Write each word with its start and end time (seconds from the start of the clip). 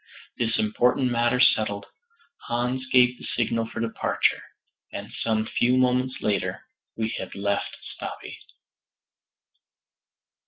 This 0.35 0.57
important 0.57 1.11
matter 1.11 1.39
settled, 1.39 1.85
Hans 2.47 2.87
gave 2.91 3.19
the 3.19 3.23
signal 3.35 3.67
for 3.71 3.79
departure, 3.81 4.41
and 4.91 5.13
some 5.21 5.45
few 5.45 5.77
moments 5.77 6.17
later 6.21 6.63
we 6.95 7.09
had 7.19 7.35
left 7.35 7.77
Stapi. 7.99 8.35